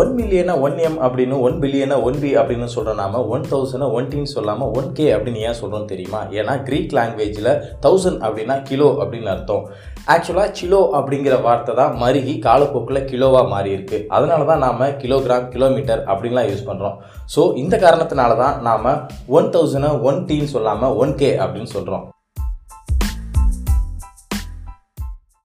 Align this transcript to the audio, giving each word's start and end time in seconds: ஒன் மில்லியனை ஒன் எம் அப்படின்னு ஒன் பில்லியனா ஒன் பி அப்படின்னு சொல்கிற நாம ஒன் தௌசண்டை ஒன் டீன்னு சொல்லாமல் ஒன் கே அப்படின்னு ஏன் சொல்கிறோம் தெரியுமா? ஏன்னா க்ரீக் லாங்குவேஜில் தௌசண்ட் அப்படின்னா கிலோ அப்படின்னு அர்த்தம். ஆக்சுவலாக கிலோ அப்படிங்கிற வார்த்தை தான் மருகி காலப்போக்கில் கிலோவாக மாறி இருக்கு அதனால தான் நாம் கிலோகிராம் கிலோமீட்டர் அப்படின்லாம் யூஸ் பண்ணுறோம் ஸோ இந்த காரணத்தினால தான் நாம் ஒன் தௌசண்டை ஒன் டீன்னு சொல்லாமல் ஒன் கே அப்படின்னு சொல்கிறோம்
ஒன் 0.00 0.10
மில்லியனை 0.16 0.54
ஒன் 0.60 0.78
எம் 0.86 0.96
அப்படின்னு 1.04 1.36
ஒன் 1.46 1.58
பில்லியனா 1.62 1.96
ஒன் 2.08 2.18
பி 2.22 2.30
அப்படின்னு 2.40 2.66
சொல்கிற 2.72 2.94
நாம 2.94 3.20
ஒன் 3.34 3.44
தௌசண்டை 3.50 3.86
ஒன் 3.98 4.08
டீன்னு 4.10 4.32
சொல்லாமல் 4.32 4.72
ஒன் 4.78 4.88
கே 4.92 5.06
அப்படின்னு 5.12 5.44
ஏன் 5.48 5.58
சொல்கிறோம் 5.60 5.86
தெரியுமா? 5.86 6.20
ஏன்னா 6.30 6.54
க்ரீக் 6.66 6.96
லாங்குவேஜில் 6.98 7.50
தௌசண்ட் 7.80 8.20
அப்படின்னா 8.20 8.56
கிலோ 8.62 8.88
அப்படின்னு 9.02 9.30
அர்த்தம். 9.34 9.62
ஆக்சுவலாக 10.14 10.52
கிலோ 10.52 10.80
அப்படிங்கிற 10.98 11.36
வார்த்தை 11.42 11.74
தான் 11.74 11.94
மருகி 12.02 12.34
காலப்போக்கில் 12.38 13.06
கிலோவாக 13.12 13.48
மாறி 13.48 13.70
இருக்கு 13.72 14.00
அதனால 14.08 14.44
தான் 14.44 14.64
நாம் 14.66 14.84
கிலோகிராம் 14.98 15.48
கிலோமீட்டர் 15.54 16.02
அப்படின்லாம் 16.06 16.50
யூஸ் 16.50 16.68
பண்ணுறோம் 16.68 16.98
ஸோ 17.36 17.44
இந்த 17.56 17.76
காரணத்தினால 17.76 18.36
தான் 18.36 18.58
நாம் 18.62 18.90
ஒன் 19.38 19.50
தௌசண்டை 19.50 19.92
ஒன் 20.02 20.20
டீன்னு 20.26 20.54
சொல்லாமல் 20.56 20.96
ஒன் 20.96 21.16
கே 21.16 21.32
அப்படின்னு 21.38 21.72
சொல்கிறோம் 21.72 22.06